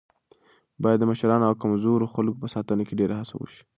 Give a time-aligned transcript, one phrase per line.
[0.83, 3.61] باید د مشرانو او کمزورو خلکو په ساتنه کې ډېره هڅه وشي.